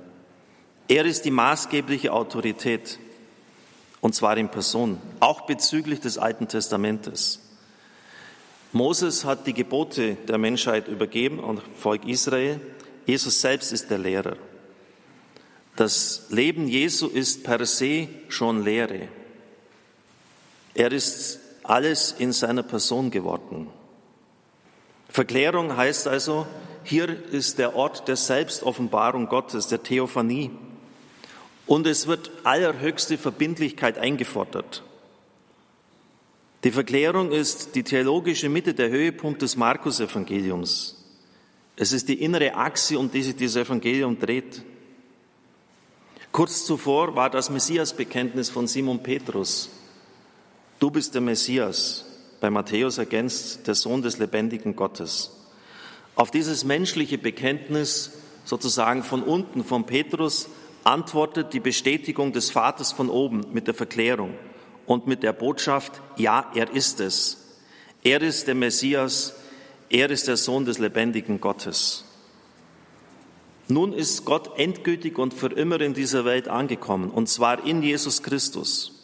Er 0.88 1.04
ist 1.04 1.24
die 1.24 1.30
maßgebliche 1.30 2.12
Autorität, 2.12 2.98
und 4.00 4.14
zwar 4.14 4.36
in 4.36 4.48
Person, 4.48 4.98
auch 5.20 5.42
bezüglich 5.42 6.00
des 6.00 6.18
Alten 6.18 6.48
Testamentes. 6.48 7.40
Moses 8.72 9.24
hat 9.24 9.46
die 9.46 9.54
Gebote 9.54 10.16
der 10.28 10.38
Menschheit 10.38 10.88
übergeben 10.88 11.40
und 11.40 11.62
Volk 11.76 12.06
Israel. 12.06 12.60
Jesus 13.06 13.40
selbst 13.40 13.72
ist 13.72 13.90
der 13.90 13.98
Lehrer. 13.98 14.36
Das 15.76 16.26
Leben 16.30 16.68
Jesu 16.68 17.06
ist 17.06 17.44
per 17.44 17.64
se 17.64 18.08
schon 18.28 18.64
Lehre. 18.64 19.08
Er 20.74 20.92
ist 20.92 21.40
alles 21.62 22.14
in 22.18 22.32
seiner 22.32 22.62
Person 22.62 23.10
geworden. 23.10 23.68
Verklärung 25.18 25.76
heißt 25.76 26.06
also, 26.06 26.46
hier 26.84 27.08
ist 27.32 27.58
der 27.58 27.74
Ort 27.74 28.06
der 28.06 28.14
Selbstoffenbarung 28.14 29.26
Gottes, 29.26 29.66
der 29.66 29.82
Theophanie. 29.82 30.52
Und 31.66 31.88
es 31.88 32.06
wird 32.06 32.30
allerhöchste 32.44 33.18
Verbindlichkeit 33.18 33.98
eingefordert. 33.98 34.84
Die 36.62 36.70
Verklärung 36.70 37.32
ist 37.32 37.74
die 37.74 37.82
theologische 37.82 38.48
Mitte, 38.48 38.74
der 38.74 38.90
Höhepunkt 38.90 39.42
des 39.42 39.56
Markus-Evangeliums. 39.56 41.04
Es 41.74 41.90
ist 41.90 42.08
die 42.08 42.22
innere 42.22 42.54
Achse, 42.54 42.96
um 42.96 43.10
die 43.10 43.24
sich 43.24 43.34
dieses 43.34 43.56
Evangelium 43.56 44.20
dreht. 44.20 44.62
Kurz 46.30 46.64
zuvor 46.64 47.16
war 47.16 47.28
das 47.28 47.50
Messiasbekenntnis 47.50 48.50
von 48.50 48.68
Simon 48.68 49.02
Petrus. 49.02 49.68
Du 50.78 50.92
bist 50.92 51.12
der 51.12 51.22
Messias, 51.22 52.07
bei 52.40 52.50
Matthäus 52.50 52.98
ergänzt 52.98 53.66
der 53.66 53.74
Sohn 53.74 54.02
des 54.02 54.18
lebendigen 54.18 54.76
Gottes. 54.76 55.30
Auf 56.14 56.30
dieses 56.30 56.64
menschliche 56.64 57.18
Bekenntnis 57.18 58.12
sozusagen 58.44 59.02
von 59.02 59.22
unten, 59.22 59.62
von 59.64 59.84
Petrus, 59.84 60.48
antwortet 60.84 61.52
die 61.52 61.60
Bestätigung 61.60 62.32
des 62.32 62.50
Vaters 62.50 62.92
von 62.92 63.10
oben 63.10 63.44
mit 63.52 63.66
der 63.66 63.74
Verklärung 63.74 64.34
und 64.86 65.06
mit 65.06 65.22
der 65.22 65.32
Botschaft, 65.34 66.00
ja, 66.16 66.50
er 66.54 66.72
ist 66.72 67.00
es. 67.00 67.44
Er 68.02 68.22
ist 68.22 68.46
der 68.46 68.54
Messias, 68.54 69.34
er 69.90 70.08
ist 70.10 70.28
der 70.28 70.36
Sohn 70.36 70.64
des 70.64 70.78
lebendigen 70.78 71.40
Gottes. 71.40 72.04
Nun 73.68 73.92
ist 73.92 74.24
Gott 74.24 74.58
endgültig 74.58 75.18
und 75.18 75.34
für 75.34 75.52
immer 75.52 75.80
in 75.82 75.92
dieser 75.92 76.24
Welt 76.24 76.48
angekommen, 76.48 77.10
und 77.10 77.28
zwar 77.28 77.66
in 77.66 77.82
Jesus 77.82 78.22
Christus. 78.22 78.97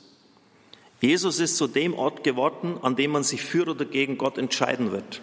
Jesus 1.04 1.38
ist 1.38 1.58
zu 1.58 1.66
dem 1.66 1.92
Ort 1.92 2.24
geworden, 2.24 2.78
an 2.80 2.96
dem 2.96 3.10
man 3.10 3.24
sich 3.24 3.42
für 3.42 3.68
oder 3.68 3.84
gegen 3.84 4.16
Gott 4.16 4.38
entscheiden 4.38 4.90
wird. 4.90 5.20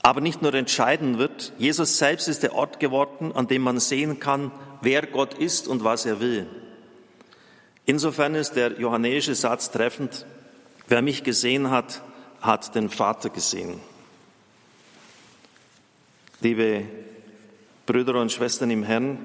Aber 0.00 0.22
nicht 0.22 0.40
nur 0.40 0.54
entscheiden 0.54 1.18
wird, 1.18 1.52
Jesus 1.58 1.98
selbst 1.98 2.26
ist 2.26 2.42
der 2.42 2.54
Ort 2.54 2.80
geworden, 2.80 3.32
an 3.32 3.46
dem 3.46 3.60
man 3.60 3.78
sehen 3.78 4.18
kann, 4.18 4.52
wer 4.80 5.06
Gott 5.06 5.34
ist 5.34 5.68
und 5.68 5.84
was 5.84 6.06
er 6.06 6.18
will. 6.20 6.46
Insofern 7.84 8.34
ist 8.36 8.52
der 8.52 8.80
johannäische 8.80 9.34
Satz 9.34 9.70
treffend, 9.70 10.24
wer 10.88 11.02
mich 11.02 11.22
gesehen 11.22 11.70
hat, 11.70 12.00
hat 12.40 12.74
den 12.74 12.88
Vater 12.88 13.28
gesehen. 13.28 13.80
Liebe 16.40 16.84
Brüder 17.84 18.18
und 18.18 18.32
Schwestern 18.32 18.70
im 18.70 18.82
Herrn, 18.82 19.18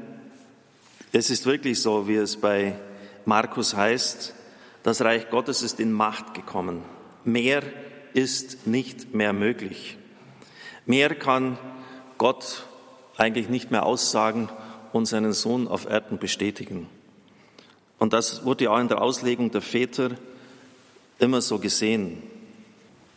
es 1.13 1.29
ist 1.29 1.45
wirklich 1.45 1.81
so, 1.81 2.09
wie 2.09 2.15
es 2.15 2.35
bei 2.35 2.75
Markus 3.23 3.73
heißt, 3.73 4.35
das 4.83 5.01
Reich 5.01 5.29
Gottes 5.29 5.61
ist 5.61 5.79
in 5.79 5.91
Macht 5.91 6.33
gekommen. 6.33 6.83
Mehr 7.23 7.63
ist 8.13 8.67
nicht 8.67 9.13
mehr 9.13 9.33
möglich. 9.33 9.97
Mehr 10.85 11.15
kann 11.15 11.57
Gott 12.17 12.65
eigentlich 13.17 13.49
nicht 13.49 13.71
mehr 13.71 13.85
aussagen 13.85 14.49
und 14.93 15.05
seinen 15.05 15.33
Sohn 15.33 15.67
auf 15.67 15.87
Erden 15.89 16.17
bestätigen. 16.17 16.87
Und 17.99 18.13
das 18.13 18.45
wurde 18.45 18.65
ja 18.65 18.71
auch 18.71 18.79
in 18.79 18.87
der 18.87 19.01
Auslegung 19.01 19.51
der 19.51 19.61
Väter 19.61 20.11
immer 21.19 21.41
so 21.41 21.59
gesehen 21.59 22.23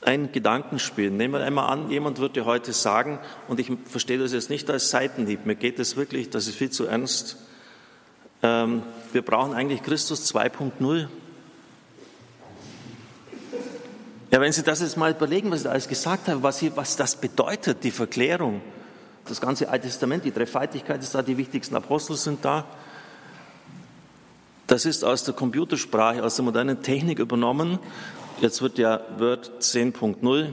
ein 0.04 0.32
Gedankenspiel. 0.32 1.10
Nehmen 1.10 1.34
wir 1.34 1.44
einmal 1.44 1.70
an, 1.70 1.90
jemand 1.90 2.18
würde 2.18 2.44
heute 2.44 2.72
sagen, 2.72 3.18
und 3.48 3.58
ich 3.58 3.72
verstehe 3.86 4.18
das 4.18 4.32
jetzt 4.32 4.50
nicht 4.50 4.70
als 4.70 4.90
Seitenhieb, 4.90 5.46
mir 5.46 5.54
geht 5.54 5.78
es 5.78 5.96
wirklich, 5.96 6.30
das 6.30 6.46
ist 6.46 6.56
viel 6.56 6.70
zu 6.70 6.86
ernst, 6.86 7.38
ähm, 8.42 8.82
wir 9.12 9.22
brauchen 9.22 9.54
eigentlich 9.54 9.82
Christus 9.82 10.32
2.0. 10.34 11.08
Ja, 14.34 14.40
wenn 14.40 14.50
Sie 14.50 14.64
das 14.64 14.80
jetzt 14.80 14.96
mal 14.96 15.12
überlegen, 15.12 15.52
was 15.52 15.60
ich 15.60 15.62
da 15.62 15.70
alles 15.70 15.86
gesagt 15.86 16.26
habe, 16.26 16.42
was, 16.42 16.58
hier, 16.58 16.76
was 16.76 16.96
das 16.96 17.14
bedeutet, 17.14 17.84
die 17.84 17.92
Verklärung, 17.92 18.62
das 19.28 19.40
ganze 19.40 19.68
Alte 19.68 19.86
Testament, 19.86 20.24
die 20.24 20.32
Dreifaltigkeit 20.32 21.00
ist 21.00 21.14
da, 21.14 21.22
die 21.22 21.38
wichtigsten 21.38 21.76
Apostel 21.76 22.16
sind 22.16 22.44
da. 22.44 22.64
Das 24.66 24.86
ist 24.86 25.04
aus 25.04 25.22
der 25.22 25.34
Computersprache, 25.34 26.24
aus 26.24 26.34
der 26.34 26.44
modernen 26.44 26.82
Technik 26.82 27.20
übernommen 27.20 27.78
Jetzt 28.40 28.60
wird 28.60 28.76
ja 28.78 29.02
Word 29.18 29.52
10.0 29.60 30.52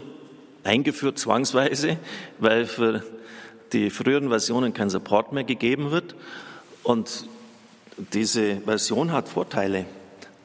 eingeführt 0.64 1.18
zwangsweise, 1.18 1.98
weil 2.38 2.68
für 2.68 3.04
die 3.74 3.90
früheren 3.90 4.30
Versionen 4.30 4.76
kein 4.76 4.92
Support 4.92 5.34
mehr 5.34 5.44
gegeben 5.44 5.90
wird. 5.90 6.14
Und 6.84 7.26
diese 8.14 8.58
Version 8.58 9.12
hat 9.12 9.28
Vorteile. 9.28 9.88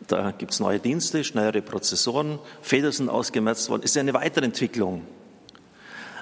Da 0.07 0.31
gibt 0.31 0.53
es 0.53 0.61
neue 0.61 0.79
Dienste, 0.79 1.25
schnellere 1.25 1.63
Prozessoren, 1.63 2.39
Fehler 2.63 2.93
sind 2.93 3.09
ausgemerzt 3.09 3.69
worden. 3.71 3.83
Ist 3.83 3.97
ja 3.97 4.01
eine 4.01 4.15
Weiterentwicklung. 4.15 5.07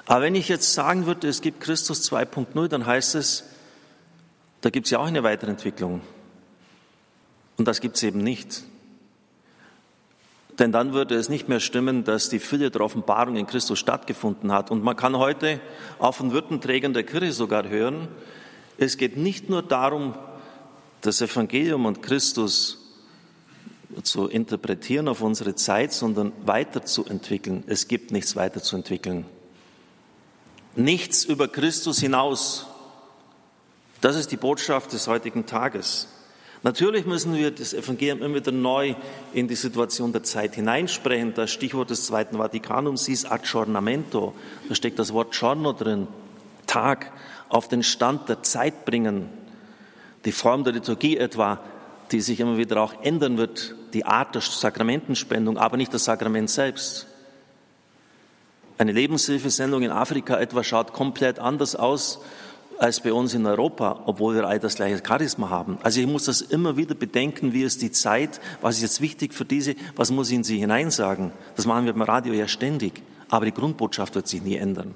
Aber 0.05 0.21
wenn 0.21 0.35
ich 0.35 0.49
jetzt 0.49 0.73
sagen 0.73 1.05
würde, 1.05 1.27
es 1.27 1.41
gibt 1.41 1.61
Christus 1.61 2.11
2.0, 2.11 2.67
dann 2.67 2.85
heißt 2.85 3.15
es, 3.15 3.45
da 4.61 4.69
gibt 4.69 4.87
es 4.87 4.91
ja 4.91 4.99
auch 4.99 5.05
eine 5.05 5.23
Weiterentwicklung. 5.23 6.01
Und 7.57 7.67
das 7.67 7.81
gibt 7.81 7.97
es 7.97 8.03
eben 8.03 8.19
nicht. 8.19 8.63
Denn 10.59 10.71
dann 10.71 10.93
würde 10.93 11.15
es 11.15 11.27
nicht 11.27 11.49
mehr 11.49 11.59
stimmen, 11.59 12.03
dass 12.03 12.29
die 12.29 12.39
Fülle 12.39 12.71
der 12.71 12.81
Offenbarung 12.81 13.35
in 13.35 13.45
Christus 13.45 13.77
stattgefunden 13.77 14.51
hat. 14.51 14.71
Und 14.71 14.83
man 14.83 14.95
kann 14.95 15.17
heute 15.17 15.59
auch 15.99 16.13
von 16.13 16.31
Würdenträgern 16.31 16.93
der 16.93 17.03
Kirche 17.03 17.33
sogar 17.33 17.67
hören, 17.67 18.07
es 18.77 18.97
geht 18.97 19.15
nicht 19.15 19.49
nur 19.49 19.63
darum, 19.63 20.15
das 21.01 21.21
Evangelium 21.21 21.85
und 21.85 22.01
Christus 22.01 22.84
zu 24.03 24.27
interpretieren 24.27 25.07
auf 25.07 25.21
unsere 25.21 25.55
Zeit, 25.55 25.93
sondern 25.93 26.31
weiterzuentwickeln. 26.45 27.63
Es 27.67 27.87
gibt 27.87 28.11
nichts 28.11 28.35
weiterzuentwickeln. 28.35 29.25
Nichts 30.75 31.23
über 31.23 31.47
Christus 31.47 31.99
hinaus. 31.99 32.67
Das 34.01 34.15
ist 34.15 34.31
die 34.31 34.37
Botschaft 34.37 34.93
des 34.93 35.07
heutigen 35.07 35.45
Tages. 35.45 36.07
Natürlich 36.63 37.05
müssen 37.05 37.35
wir 37.35 37.51
das 37.51 37.73
Evangelium 37.73 38.23
immer 38.23 38.35
wieder 38.35 38.51
neu 38.51 38.95
in 39.33 39.47
die 39.47 39.55
Situation 39.55 40.11
der 40.11 40.23
Zeit 40.23 40.55
hineinsprechen. 40.55 41.33
Das 41.35 41.51
Stichwort 41.51 41.91
des 41.91 42.07
Zweiten 42.07 42.37
Vatikanums 42.37 43.07
ist 43.07 43.31
Aggiornamento. 43.31 44.33
Da 44.67 44.75
steckt 44.75 44.97
das 44.97 45.13
Wort 45.13 45.31
Giorno 45.31 45.73
drin. 45.73 46.07
Tag 46.65 47.11
auf 47.49 47.67
den 47.67 47.83
Stand 47.83 48.29
der 48.29 48.41
Zeit 48.41 48.83
bringen. 48.85 49.29
Die 50.25 50.31
Form 50.31 50.63
der 50.63 50.73
Liturgie 50.73 51.17
etwa, 51.17 51.59
die 52.11 52.21
sich 52.21 52.39
immer 52.39 52.57
wieder 52.57 52.81
auch 52.81 52.93
ändern 53.01 53.37
wird. 53.37 53.75
Die 53.93 54.05
Art 54.05 54.35
der 54.35 54.41
Sakramentenspendung, 54.41 55.57
aber 55.57 55.77
nicht 55.77 55.93
das 55.93 56.05
Sakrament 56.05 56.49
selbst. 56.49 57.07
Eine 58.77 58.91
Lebenshilfesendung 58.91 59.83
in 59.83 59.91
Afrika 59.91 60.37
etwa 60.37 60.63
schaut 60.63 60.93
komplett 60.93 61.39
anders 61.39 61.75
aus 61.75 62.19
als 62.77 62.99
bei 62.99 63.13
uns 63.13 63.33
in 63.33 63.45
Europa, 63.45 64.03
obwohl 64.05 64.35
wir 64.35 64.47
all 64.47 64.59
das 64.59 64.75
gleiche 64.75 65.01
Charisma 65.05 65.49
haben. 65.49 65.77
Also 65.81 66.01
ich 66.01 66.07
muss 66.07 66.25
das 66.25 66.41
immer 66.41 66.75
wieder 66.75 66.93
bedenken, 66.93 67.53
wie 67.53 67.63
ist 67.63 67.81
die 67.81 67.91
Zeit, 67.91 68.41
was 68.61 68.75
ist 68.75 68.81
jetzt 68.81 69.01
wichtig 69.01 69.33
für 69.33 69.45
diese, 69.45 69.75
was 69.95 70.11
muss 70.11 70.29
ich 70.29 70.35
in 70.35 70.43
sie 70.43 70.57
hineinsagen. 70.57 71.31
Das 71.55 71.65
machen 71.65 71.85
wir 71.85 71.93
beim 71.93 72.01
Radio 72.01 72.33
ja 72.33 72.49
ständig, 72.49 73.01
aber 73.29 73.45
die 73.45 73.53
Grundbotschaft 73.53 74.15
wird 74.15 74.27
sich 74.27 74.41
nie 74.41 74.57
ändern. 74.57 74.93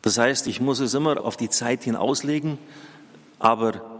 Das 0.00 0.18
heißt, 0.18 0.46
ich 0.46 0.60
muss 0.60 0.80
es 0.80 0.94
immer 0.94 1.24
auf 1.24 1.36
die 1.36 1.50
Zeit 1.50 1.84
hin 1.84 1.94
auslegen, 1.94 2.58
aber 3.38 3.91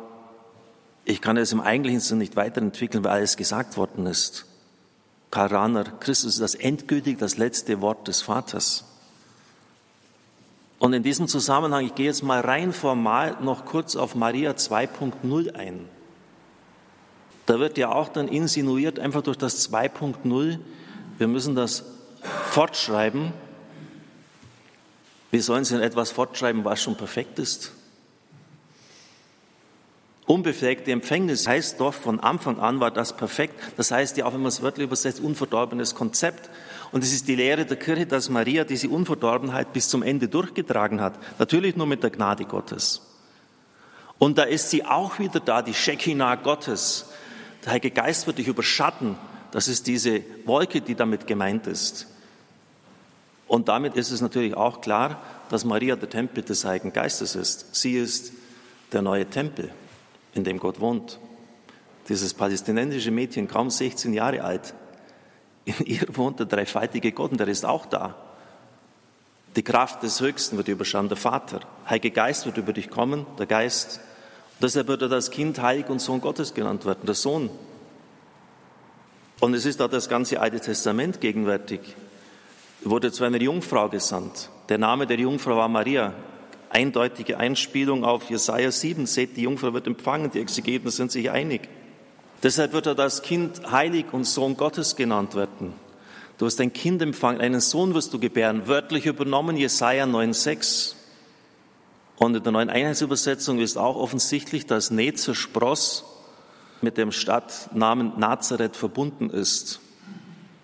ich 1.05 1.21
kann 1.21 1.37
es 1.37 1.53
im 1.53 1.61
eigentlichen 1.61 2.01
Sinn 2.01 2.19
nicht 2.19 2.37
weiterentwickeln, 2.37 3.05
weil 3.05 3.13
alles 3.13 3.37
gesagt 3.37 3.77
worden 3.77 4.07
ist. 4.07 4.47
Karl 5.31 5.49
Rahner, 5.49 5.85
Christus 5.85 6.35
ist 6.35 6.41
das 6.41 6.55
endgültig 6.55 7.19
das 7.19 7.39
letzte 7.39 7.81
Wort 7.81 8.07
des 8.07 8.23
Vaters. 8.23 8.85
Und 10.79 10.93
in 10.93 11.03
diesem 11.03 11.29
Zusammenhang, 11.29 11.87
ich 11.87 11.95
gehe 11.95 12.07
jetzt 12.07 12.23
mal 12.23 12.41
rein 12.41 12.73
formal 12.73 13.39
noch 13.41 13.65
kurz 13.65 13.97
auf 13.97 14.15
Maria 14.15 14.53
2.0 14.53 15.55
ein. 15.55 15.89
Da 17.47 17.59
wird 17.59 17.79
ja 17.79 17.93
auch 17.93 18.09
dann 18.09 18.29
insinuiert, 18.29 18.99
einfach 18.99 19.23
durch 19.23 19.39
das 19.39 19.71
2.0, 19.71 20.59
wir 21.19 21.29
müssen 21.29 21.55
das 21.55 21.85
fortschreiben. 22.51 23.33
Wie 25.31 25.41
sollen 25.41 25.65
Sie 25.65 25.75
denn 25.75 25.83
etwas 25.83 26.11
fortschreiben, 26.11 26.65
was 26.65 26.83
schon 26.83 26.97
perfekt 26.97 27.39
ist? 27.39 27.73
Unbefleckte 30.27 30.93
Empfängnis 30.93 31.49
heißt 31.49 31.81
doch, 31.81 31.93
von 31.95 32.21
Anfang 32.21 32.61
an 32.61 32.79
war 32.79 32.93
das 32.93 33.17
perfekt. 33.17 33.55
Das 33.77 33.91
heißt 33.91 34.17
ja 34.17 34.25
auch, 34.25 34.35
wenn 34.35 34.41
man 34.41 34.51
es 34.51 34.63
wörtlich 34.63 34.87
übersetzt, 34.87 35.21
unverdorbenes 35.21 35.95
Konzept. 35.95 36.49
Und 36.93 37.03
es 37.03 37.13
ist 37.13 37.27
die 37.27 37.35
Lehre 37.35 37.67
der 37.67 37.77
Kirche, 37.77 38.07
dass 38.07 38.29
Maria 38.29 38.65
diese 38.65 38.89
Unverdorbenheit 38.89 39.73
bis 39.73 39.89
zum 39.89 40.03
Ende 40.03 40.29
durchgetragen 40.29 41.01
hat. 41.01 41.15
Natürlich 41.39 41.75
nur 41.75 41.87
mit 41.87 42.05
der 42.05 42.11
Gnade 42.11 42.45
Gottes. 42.45 43.03
Und 44.19 44.39
da 44.39 44.45
ist 44.45 44.71
sie 44.71 44.85
auch 44.85 45.19
wieder 45.19 45.41
da, 45.41 45.61
die 45.61 45.75
Shekinah 45.75 46.37
Gottes. 46.37 47.07
Der 47.65 47.73
Heilige 47.73 47.91
Geist 47.91 48.29
wird 48.29 48.39
dich 48.39 48.47
überschatten. 48.47 49.17
Das 49.51 49.67
ist 49.67 49.89
diese 49.89 50.23
Wolke, 50.45 50.81
die 50.81 50.95
damit 50.95 51.27
gemeint 51.27 51.67
ist. 51.67 52.07
Und 53.49 53.69
damit 53.69 53.97
ist 53.97 54.13
es 54.13 54.21
natürlich 54.21 54.55
auch 54.57 54.81
klar, 54.81 55.21
dass 55.49 55.65
Maria 55.65 55.97
der 55.97 56.09
Tempel 56.09 56.45
des 56.45 56.65
Heiligen 56.65 56.93
Geistes 56.93 57.35
ist. 57.35 57.75
Sie 57.75 57.99
ist 57.99 58.33
der 58.93 59.03
neue 59.03 59.27
Tempel 59.27 59.73
in 60.35 60.45
dem 60.45 60.59
Gott 60.59 60.81
wohnt. 60.81 61.19
Dieses 62.09 62.35
palästinensische 62.35 63.11
Mädchen, 63.11 63.49
kaum 63.49 63.71
16 63.71 64.13
Jahre 64.13 64.43
alt, 64.43 64.75
in 65.65 65.87
ihr 65.87 66.07
wohnt 66.17 66.41
der 66.41 66.47
dreifaltige 66.47 67.13
Gott 67.13 67.31
und 67.31 67.39
der 67.39 67.49
ist 67.49 67.65
auch 67.65 67.87
da. 67.87 68.17
Die 69.55 69.63
Kraft 69.63 70.03
des 70.03 70.21
Höchsten 70.21 70.57
wird 70.57 70.69
überschauen, 70.69 71.09
der 71.09 71.17
Vater. 71.17 71.61
Heilige 71.89 72.11
Geist 72.11 72.47
wird 72.47 72.57
über 72.57 72.73
dich 72.73 72.91
kommen, 72.91 73.27
der 73.39 73.47
Geist. 73.47 74.01
Und 74.55 74.63
deshalb 74.63 74.89
wird 74.89 75.03
er 75.03 75.09
das 75.09 75.31
Kind 75.31 75.61
Heilig 75.61 75.89
und 75.89 76.01
Sohn 76.01 76.21
Gottes 76.21 76.55
genannt 76.55 76.87
werden, 76.87 77.05
der 77.05 77.15
Sohn. 77.15 77.51
Und 79.41 79.55
es 79.55 79.67
ist 79.67 79.83
auch 79.83 79.91
das 79.91 80.09
ganze 80.09 80.41
Alte 80.41 80.61
Testament 80.61 81.21
gegenwärtig. 81.21 81.81
Er 82.85 82.91
wurde 82.91 83.13
zu 83.13 83.25
einer 83.25 83.41
Jungfrau 83.41 83.89
gesandt. 83.89 84.49
Der 84.69 84.79
Name 84.79 85.07
der 85.07 85.19
Jungfrau 85.19 85.57
war 85.57 85.69
Maria 85.69 86.15
eindeutige 86.73 87.39
Einspielung 87.39 88.05
auf 88.05 88.31
Jesaja 88.31 88.73
7. 88.73 89.07
Seht, 89.07 89.37
die 89.37 89.43
Jungfrau 89.43 89.73
wird 89.75 89.87
empfangen, 89.87 90.31
die 90.31 90.41
Exegeten 90.41 90.91
sind 90.91 91.13
sich 91.13 91.31
einig. 91.31 91.69
Deshalb 92.43 92.73
wird 92.73 92.87
er 92.87 92.95
das 92.95 93.23
Kind 93.23 93.71
heilig 93.71 94.07
und 94.13 94.25
Sohn 94.25 94.57
Gottes 94.57 94.97
genannt 94.97 95.35
werden. 95.35 95.75
Du 96.39 96.47
hast 96.47 96.61
ein 96.61 96.73
Kind 96.73 97.01
empfangen, 97.03 97.41
einen 97.41 97.61
Sohn 97.61 97.95
wirst 97.95 98.13
du 98.13 98.19
gebären, 98.19 98.67
wörtlich 98.67 99.07
übernommen, 99.07 99.57
Jesaja 99.57 100.05
9,6. 100.07 100.95
Und 102.17 102.37
in 102.37 102.43
der 102.43 102.53
neuen 102.53 102.71
Einheitsübersetzung 102.71 103.61
ist 103.61 103.77
auch 103.77 103.97
offensichtlich, 103.97 104.67
dass 104.67 104.91
Nezer 104.91 105.35
Spross 105.35 106.05
mit 106.81 106.97
dem 106.97 107.13
Stadtnamen 107.13 108.19
Nazareth 108.19 108.77
verbunden 108.77 109.31
ist. 109.31 109.81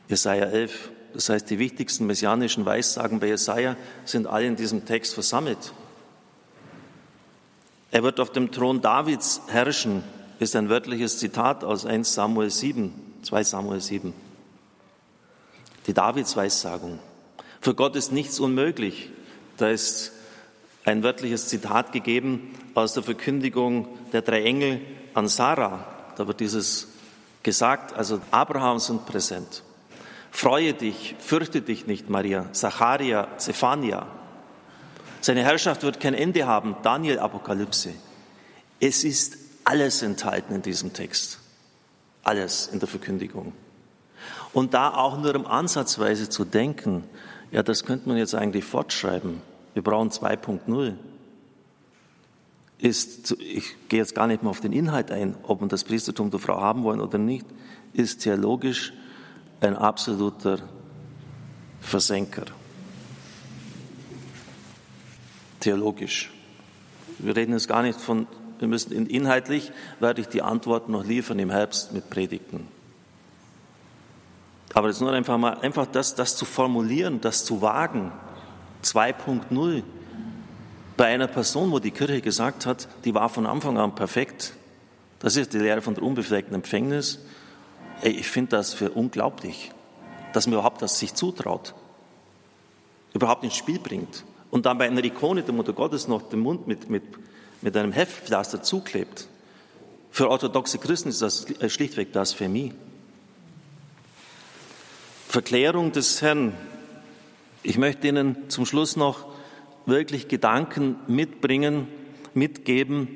Jesaja 0.08 0.46
11. 0.46 0.90
Das 1.14 1.28
heißt, 1.28 1.48
die 1.48 1.58
wichtigsten 1.58 2.06
messianischen 2.06 2.64
Weissagen 2.64 3.20
bei 3.20 3.28
Jesaja 3.28 3.76
sind 4.04 4.26
alle 4.26 4.46
in 4.46 4.56
diesem 4.56 4.84
Text 4.84 5.14
versammelt. 5.14 5.72
Er 7.90 8.02
wird 8.02 8.20
auf 8.20 8.30
dem 8.30 8.50
Thron 8.50 8.80
Davids 8.80 9.40
herrschen, 9.48 10.04
ist 10.38 10.54
ein 10.54 10.68
wörtliches 10.68 11.18
Zitat 11.18 11.64
aus 11.64 11.86
1 11.86 12.14
Samuel 12.14 12.50
7, 12.50 12.92
2 13.22 13.44
Samuel 13.44 13.80
7. 13.80 14.12
Die 15.86 15.94
Davids-Weissagung. 15.94 16.98
Für 17.60 17.74
Gott 17.74 17.96
ist 17.96 18.12
nichts 18.12 18.40
unmöglich. 18.40 19.10
Da 19.56 19.70
ist 19.70 20.12
ein 20.84 21.02
wörtliches 21.02 21.48
Zitat 21.48 21.92
gegeben 21.92 22.54
aus 22.74 22.92
der 22.92 23.02
Verkündigung 23.02 23.88
der 24.12 24.22
drei 24.22 24.42
Engel 24.42 24.80
an 25.14 25.28
Sarah. 25.28 25.84
Da 26.16 26.26
wird 26.26 26.40
dieses 26.40 26.88
gesagt, 27.42 27.94
also 27.96 28.20
Abraham 28.30 28.78
sind 28.78 29.06
präsent. 29.06 29.62
Freue 30.30 30.74
dich, 30.74 31.16
fürchte 31.18 31.62
dich 31.62 31.86
nicht, 31.86 32.10
Maria. 32.10 32.52
Zacharia, 32.52 33.38
Zephania. 33.38 34.06
Seine 35.20 35.42
Herrschaft 35.42 35.82
wird 35.82 36.00
kein 36.00 36.14
Ende 36.14 36.46
haben. 36.46 36.76
Daniel 36.82 37.18
Apokalypse. 37.18 37.90
Es 38.80 39.04
ist 39.04 39.36
alles 39.64 40.02
enthalten 40.02 40.54
in 40.54 40.62
diesem 40.62 40.92
Text. 40.92 41.40
Alles 42.22 42.68
in 42.68 42.78
der 42.78 42.88
Verkündigung. 42.88 43.52
Und 44.52 44.74
da 44.74 44.94
auch 44.94 45.18
nur 45.18 45.34
im 45.34 45.46
Ansatzweise 45.46 46.28
zu 46.28 46.44
denken, 46.44 47.04
ja, 47.50 47.62
das 47.62 47.84
könnte 47.84 48.08
man 48.08 48.18
jetzt 48.18 48.34
eigentlich 48.34 48.64
fortschreiben. 48.64 49.42
Wir 49.74 49.82
brauchen 49.82 50.10
2.0. 50.10 50.94
Ist, 52.78 53.32
ich 53.40 53.88
gehe 53.88 53.98
jetzt 53.98 54.14
gar 54.14 54.26
nicht 54.26 54.42
mehr 54.42 54.50
auf 54.50 54.60
den 54.60 54.72
Inhalt 54.72 55.10
ein, 55.10 55.36
ob 55.42 55.60
man 55.60 55.68
das 55.68 55.84
Priestertum 55.84 56.30
der 56.30 56.38
Frau 56.38 56.60
haben 56.60 56.84
wollen 56.84 57.00
oder 57.00 57.18
nicht, 57.18 57.46
ist 57.92 58.20
theologisch 58.22 58.92
ein 59.60 59.74
absoluter 59.74 60.60
Versenker 61.80 62.44
theologisch. 65.60 66.30
Wir 67.18 67.34
reden 67.34 67.52
jetzt 67.52 67.68
gar 67.68 67.82
nicht 67.82 68.00
von, 68.00 68.26
wir 68.58 68.68
müssen 68.68 68.92
inhaltlich, 69.06 69.72
werde 70.00 70.20
ich 70.20 70.28
die 70.28 70.42
Antwort 70.42 70.88
noch 70.88 71.04
liefern 71.04 71.38
im 71.38 71.50
Herbst 71.50 71.92
mit 71.92 72.10
Predigten. 72.10 72.68
Aber 74.74 74.88
ist 74.88 75.00
nur 75.00 75.12
einfach 75.12 75.38
mal, 75.38 75.58
einfach 75.60 75.86
das, 75.86 76.14
das 76.14 76.36
zu 76.36 76.44
formulieren, 76.44 77.20
das 77.20 77.44
zu 77.44 77.62
wagen. 77.62 78.12
2.0. 78.84 79.82
Bei 80.96 81.06
einer 81.06 81.26
Person, 81.26 81.72
wo 81.72 81.78
die 81.78 81.90
Kirche 81.90 82.20
gesagt 82.20 82.66
hat, 82.66 82.88
die 83.04 83.14
war 83.14 83.28
von 83.28 83.46
Anfang 83.46 83.78
an 83.78 83.94
perfekt. 83.94 84.52
Das 85.18 85.36
ist 85.36 85.52
die 85.52 85.58
Lehre 85.58 85.80
von 85.80 85.94
der 85.94 86.04
unbefleckten 86.04 86.54
Empfängnis. 86.54 87.18
Ey, 88.02 88.12
ich 88.12 88.28
finde 88.28 88.50
das 88.50 88.74
für 88.74 88.90
unglaublich, 88.90 89.72
dass 90.32 90.46
man 90.46 90.54
überhaupt 90.54 90.82
das 90.82 90.98
sich 90.98 91.14
zutraut, 91.14 91.74
überhaupt 93.12 93.42
ins 93.42 93.56
Spiel 93.56 93.80
bringt 93.80 94.24
und 94.50 94.66
dann 94.66 94.78
bei 94.78 94.86
einer 94.86 95.04
Ikone 95.04 95.42
der 95.42 95.54
Mutter 95.54 95.72
Gottes 95.72 96.08
noch 96.08 96.28
den 96.28 96.40
Mund 96.40 96.66
mit, 96.66 96.88
mit, 96.88 97.02
mit 97.62 97.76
einem 97.76 97.92
Heftpflaster 97.92 98.62
zuklebt. 98.62 99.28
Für 100.10 100.30
orthodoxe 100.30 100.78
Christen 100.78 101.10
ist 101.10 101.22
das 101.22 101.46
schlichtweg 101.68 102.12
Blasphemie. 102.12 102.72
Verklärung 105.28 105.92
des 105.92 106.22
Herrn. 106.22 106.54
Ich 107.62 107.76
möchte 107.76 108.08
Ihnen 108.08 108.48
zum 108.48 108.64
Schluss 108.64 108.96
noch 108.96 109.26
wirklich 109.84 110.28
Gedanken 110.28 110.96
mitbringen, 111.06 111.86
mitgeben, 112.34 113.08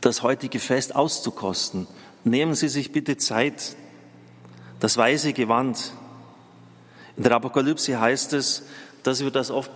das 0.00 0.22
heutige 0.22 0.58
Fest 0.58 0.94
auszukosten. 0.96 1.86
Nehmen 2.24 2.54
Sie 2.54 2.68
sich 2.68 2.92
bitte 2.92 3.16
Zeit. 3.16 3.76
Das 4.80 4.96
weiße 4.96 5.32
Gewand. 5.32 5.92
In 7.16 7.22
der 7.22 7.32
Apokalypse 7.32 8.00
heißt 8.00 8.32
es, 8.32 8.64
dass 9.02 9.22
wir 9.22 9.30
das 9.30 9.50
oft 9.50 9.70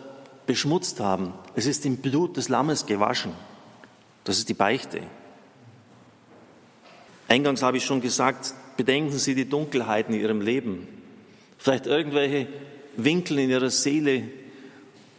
beschmutzt 0.46 1.00
haben. 1.00 1.33
Es 1.55 1.66
ist 1.66 1.87
im 1.87 1.98
Blut 1.98 2.37
des 2.37 2.48
Lammes 2.48 2.87
gewaschen. 2.87 3.33
Das 4.24 4.38
ist 4.38 4.48
die 4.48 4.55
Beichte. 4.55 5.02
Eingangs 7.28 7.62
habe 7.62 7.78
ich 7.78 7.85
schon 7.85 8.00
gesagt, 8.00 8.55
bedenken 8.76 9.18
Sie 9.18 9.35
die 9.35 9.48
Dunkelheiten 9.48 10.14
in 10.14 10.20
Ihrem 10.20 10.40
Leben. 10.40 10.87
Vielleicht 11.59 11.87
irgendwelche 11.87 12.46
Winkel 12.96 13.38
in 13.38 13.50
Ihrer 13.50 13.70
Seele, 13.70 14.24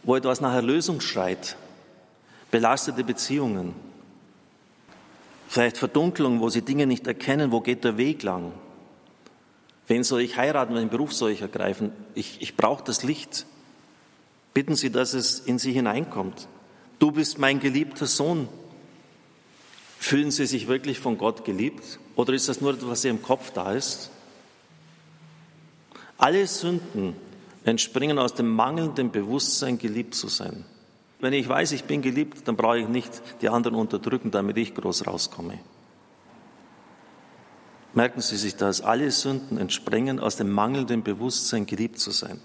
wo 0.02 0.14
etwas 0.14 0.40
nach 0.40 0.54
Erlösung 0.54 1.00
schreit. 1.00 1.56
Belastete 2.50 3.02
Beziehungen. 3.02 3.74
Vielleicht 5.48 5.78
Verdunkelung, 5.78 6.40
wo 6.40 6.48
Sie 6.48 6.62
Dinge 6.62 6.86
nicht 6.86 7.06
erkennen, 7.06 7.52
wo 7.52 7.60
geht 7.60 7.84
der 7.84 7.96
Weg 7.96 8.22
lang. 8.22 8.52
Wen 9.86 10.04
soll 10.04 10.22
ich 10.22 10.36
heiraten, 10.36 10.74
welchen 10.74 10.88
Beruf 10.88 11.12
soll 11.12 11.30
ich 11.30 11.42
ergreifen? 11.42 11.92
Ich, 12.14 12.40
ich 12.40 12.56
brauche 12.56 12.84
das 12.84 13.02
Licht. 13.02 13.46
Bitten 14.54 14.76
Sie, 14.76 14.90
dass 14.90 15.14
es 15.14 15.40
in 15.40 15.58
Sie 15.58 15.72
hineinkommt. 15.72 16.48
Du 17.00 17.10
bist 17.10 17.38
mein 17.38 17.58
geliebter 17.58 18.06
Sohn. 18.06 18.48
Fühlen 19.98 20.30
Sie 20.30 20.46
sich 20.46 20.68
wirklich 20.68 21.00
von 21.00 21.18
Gott 21.18 21.44
geliebt? 21.44 21.98
Oder 22.14 22.32
ist 22.34 22.48
das 22.48 22.60
nur 22.60 22.72
etwas, 22.72 22.88
was 22.88 23.04
im 23.04 23.20
Kopf 23.20 23.50
da 23.50 23.72
ist? 23.72 24.10
Alle 26.16 26.46
Sünden 26.46 27.16
entspringen 27.64 28.18
aus 28.18 28.34
dem 28.34 28.48
mangelnden 28.48 29.10
Bewusstsein, 29.10 29.78
geliebt 29.78 30.14
zu 30.14 30.28
sein. 30.28 30.64
Wenn 31.18 31.32
ich 31.32 31.48
weiß, 31.48 31.72
ich 31.72 31.84
bin 31.84 32.02
geliebt, 32.02 32.46
dann 32.46 32.54
brauche 32.56 32.78
ich 32.78 32.88
nicht 32.88 33.10
die 33.40 33.48
anderen 33.48 33.74
unterdrücken, 33.74 34.30
damit 34.30 34.56
ich 34.58 34.74
groß 34.74 35.06
rauskomme. 35.06 35.58
Merken 37.94 38.20
Sie 38.20 38.36
sich 38.36 38.56
das, 38.56 38.82
alle 38.82 39.10
Sünden 39.10 39.56
entspringen 39.56 40.20
aus 40.20 40.36
dem 40.36 40.50
mangelnden 40.50 41.02
Bewusstsein, 41.02 41.66
geliebt 41.66 41.98
zu 41.98 42.10
sein. 42.10 42.40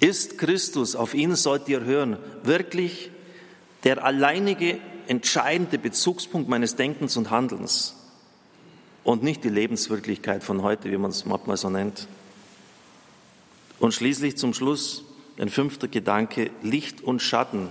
Ist 0.00 0.38
Christus, 0.38 0.94
auf 0.94 1.14
ihn 1.14 1.36
sollt 1.36 1.68
ihr 1.68 1.84
hören, 1.84 2.18
wirklich 2.42 3.10
der 3.84 4.04
alleinige, 4.04 4.78
entscheidende 5.06 5.78
Bezugspunkt 5.78 6.48
meines 6.48 6.76
Denkens 6.76 7.16
und 7.16 7.30
Handelns 7.30 7.94
und 9.04 9.22
nicht 9.22 9.44
die 9.44 9.48
Lebenswirklichkeit 9.48 10.42
von 10.42 10.62
heute, 10.62 10.90
wie 10.90 10.96
man 10.96 11.12
es 11.12 11.24
manchmal 11.24 11.56
so 11.56 11.70
nennt. 11.70 12.08
Und 13.78 13.94
schließlich 13.94 14.36
zum 14.36 14.52
Schluss 14.52 15.04
ein 15.38 15.48
fünfter 15.48 15.86
Gedanke, 15.86 16.50
Licht 16.62 17.02
und 17.02 17.20
Schatten. 17.20 17.68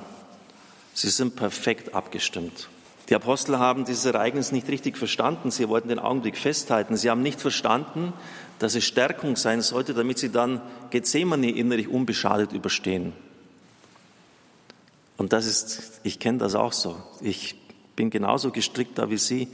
Sie 0.94 1.10
sind 1.10 1.36
perfekt 1.36 1.94
abgestimmt. 1.94 2.70
Die 3.10 3.16
Apostel 3.16 3.60
haben 3.60 3.86
dieses 3.86 4.06
Ereignis 4.06 4.52
nicht 4.52 4.68
richtig 4.68 4.98
verstanden. 4.98 5.52
Sie 5.52 5.70
wollten 5.70 5.90
den 5.90 6.00
Augenblick 6.00 6.38
festhalten. 6.38 6.98
Sie 6.98 7.10
haben 7.10 7.22
nicht 7.22 7.40
verstanden, 7.40 8.14
dass 8.58 8.74
es 8.74 8.84
Stärkung 8.84 9.36
sein 9.36 9.62
sollte, 9.62 9.94
damit 9.94 10.18
sie 10.18 10.32
dann 10.32 10.62
Gethsemane 10.90 11.52
innerlich 11.52 11.88
unbeschadet 11.88 12.52
überstehen. 12.52 13.14
Und 15.18 15.34
das 15.34 15.46
ist, 15.46 16.02
ich 16.04 16.20
kenne 16.20 16.40
das 16.40 16.56
auch 16.56 16.74
so. 16.74 16.98
Ich 17.22 17.56
bin 17.96 18.10
genauso 18.10 18.52
gestrickt 18.52 18.98
da 18.98 19.10
wie 19.10 19.18
Sie. 19.18 19.48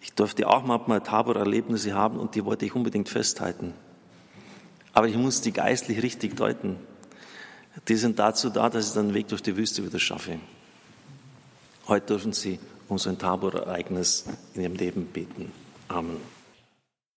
Ich 0.00 0.12
durfte 0.12 0.46
auch 0.46 0.62
manchmal 0.62 1.00
Tabor-Erlebnisse 1.00 1.94
haben 1.94 2.18
und 2.18 2.34
die 2.34 2.44
wollte 2.44 2.66
ich 2.66 2.74
unbedingt 2.74 3.08
festhalten. 3.08 3.72
Aber 4.92 5.08
ich 5.08 5.16
muss 5.16 5.40
die 5.40 5.52
geistlich 5.52 6.02
richtig 6.02 6.36
deuten. 6.36 6.76
Die 7.88 7.96
sind 7.96 8.18
dazu 8.18 8.50
da, 8.50 8.68
dass 8.68 8.88
ich 8.88 8.94
dann 8.94 9.08
den 9.08 9.14
Weg 9.14 9.28
durch 9.28 9.42
die 9.42 9.56
Wüste 9.56 9.84
wieder 9.84 9.98
schaffe. 9.98 10.38
Heute 11.88 12.06
dürfen 12.06 12.32
Sie 12.32 12.60
um 12.88 12.98
so 12.98 13.10
ein 13.10 13.18
Tabor-Ereignis 13.18 14.24
in 14.54 14.62
Ihrem 14.62 14.74
Leben 14.74 15.06
beten. 15.06 15.52
Amen. 15.88 16.33